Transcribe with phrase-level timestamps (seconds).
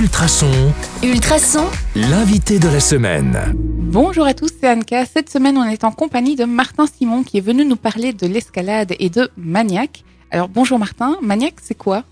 [0.00, 0.72] Ultrason,
[1.02, 1.66] Ultrason,
[1.96, 3.36] l'invité de la semaine.
[3.56, 5.04] Bonjour à tous, c'est Anka.
[5.04, 8.28] Cette semaine, on est en compagnie de Martin Simon qui est venu nous parler de
[8.28, 10.04] l'escalade et de Maniac.
[10.30, 12.04] Alors bonjour Martin, Maniac c'est quoi?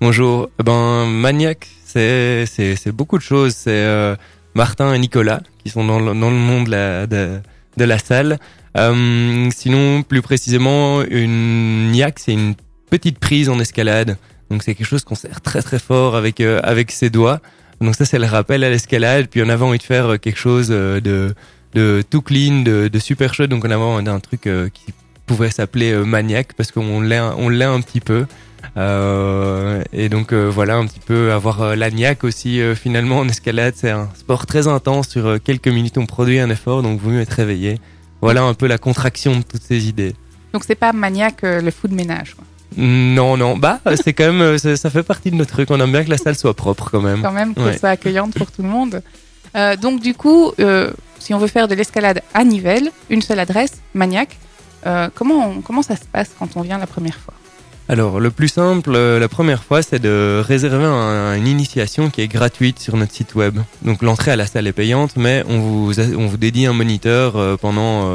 [0.00, 0.48] Bonjour.
[0.60, 3.52] Eh Ben Maniac, c'est c'est c'est beaucoup de choses.
[3.56, 4.14] C'est euh,
[4.54, 7.40] Martin et Nicolas qui sont dans le, dans le monde de la de,
[7.76, 8.38] de la salle.
[8.76, 12.54] Euh, sinon, plus précisément, une niac, c'est une
[12.90, 14.18] petite prise en escalade.
[14.54, 17.40] Donc c'est quelque chose qu'on serre très très fort avec euh, avec ses doigts.
[17.80, 19.26] Donc ça c'est le rappel à l'escalade.
[19.28, 21.34] Puis on avait envie de faire quelque chose euh, de
[21.74, 23.50] de tout clean, de, super chouette.
[23.50, 24.92] Donc on avait envie d'un truc euh, qui
[25.26, 28.26] pouvait s'appeler euh, maniaque parce qu'on un- on l'est un petit peu.
[28.76, 33.18] Euh, et donc euh, voilà un petit peu avoir euh, la niaque aussi euh, finalement
[33.18, 36.82] en escalade c'est un sport très intense sur euh, quelques minutes on produit un effort
[36.82, 37.78] donc vaut mieux être réveillé
[38.22, 40.14] voilà un peu la contraction de toutes ces idées
[40.54, 42.34] Donc c'est pas Maniac euh, le fou de ménage.
[42.34, 42.44] Quoi.
[42.76, 45.78] Non non bah c'est quand même euh, ça ça fait partie de notre truc on
[45.80, 47.78] aime bien que la salle soit propre quand même Quand même que Ouais.
[47.78, 49.02] soit accueillante pour tout le monde.
[49.56, 53.38] Euh, donc du coup, euh, si on veut faire de l'escalade à Nivelles, une seule
[53.38, 54.36] adresse, Maniac,
[54.86, 57.34] euh, comment, on- comment ça se passe quand on vient la première fois?
[57.88, 62.28] Alors, le plus simple, la première fois, c'est de réserver un- une initiation qui est
[62.28, 63.58] gratuite sur notre site web.
[63.82, 67.58] Donc, l'entrée à la salle est payante, mais on vous, on vous dédie un moniteur
[67.58, 68.10] pendant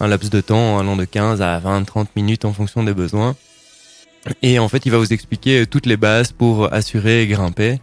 [0.00, 3.34] un laps de temps allant de 15 à 20, 30 minutes en fonction des besoins.
[4.42, 7.80] Et en fait, il va vous expliquer toutes les bases pour assurer et grimper.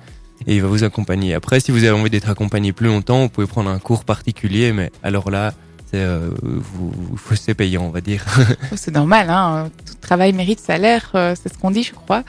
[0.48, 1.34] Et il va vous accompagner.
[1.34, 4.74] Après, si vous avez envie d'être accompagné plus longtemps, vous pouvez prendre un cours particulier,
[4.74, 5.54] mais alors là,
[5.90, 8.26] c'est euh, vous, vous- payant, on va dire.
[8.72, 12.24] Oh, C'est normal, hein, tout travail mérite salaire, euh, c'est ce qu'on dit, je crois.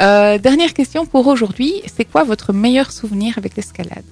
[0.00, 4.04] Euh, dernière question pour aujourd'hui, c'est quoi votre meilleur souvenir avec l'escalade?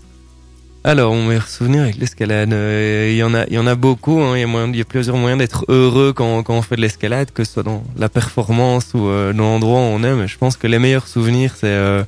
[0.88, 3.74] Alors, mon meilleur souvenir avec l'escalade, euh, il y en a, il y en a
[3.74, 4.20] beaucoup.
[4.22, 4.38] hein.
[4.38, 6.80] Il y moyen- il y a plusieurs moyens d'être heureux quand, quand on fait de
[6.80, 10.14] l'escalade, que ce soit dans la performance ou euh, dans l'endroit où on est.
[10.14, 12.04] Mais je pense que les meilleurs souvenirs, c'est euh,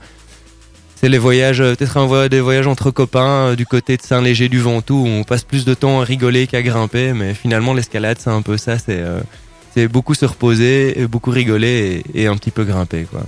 [1.03, 4.61] les voyages, euh, peut-être un des voyages entre copains euh, du côté de Saint-Léger du
[4.61, 7.13] Ventoux, où on passe plus de temps à rigoler qu'à grimper.
[7.13, 8.79] Mais finalement, l'escalade, c'est un peu ça.
[8.79, 13.25] C'est euh, beaucoup se reposer, beaucoup rigoler et, et un petit peu grimper, quoi.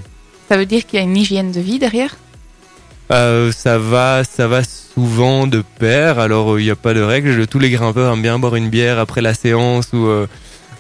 [0.49, 2.17] Ça veut dire qu'il y a une hygiène de vie derrière?
[3.11, 6.19] Euh, ça va, ça va souvent de pair.
[6.19, 7.47] Alors il n'y a pas de règle.
[7.47, 10.27] Tous les grimpeurs aiment bien boire une bière après la séance ou euh,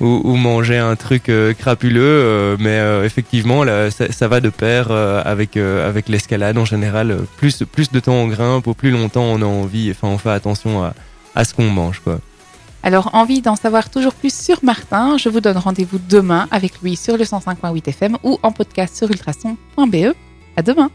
[0.00, 2.00] ou, manger un truc euh, crapuleux.
[2.02, 7.18] euh, mais euh, effectivement, ça, va de pair euh, avec euh, avec l'escalade en général.
[7.36, 9.90] Plus plus de temps on grimpe, au plus longtemps on a envie.
[9.90, 10.94] Enfin, on fait attention à
[11.34, 12.18] à ce qu'on mange, quoi.
[12.82, 16.96] Alors, envie d'en savoir toujours plus sur Martin, je vous donne rendez-vous demain avec lui
[16.96, 20.14] sur le 105.8 FM ou en podcast sur ultrason.be.
[20.56, 20.90] À demain